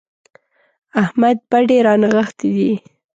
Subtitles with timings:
[1.03, 2.71] احمد بډې رانغښتې دي.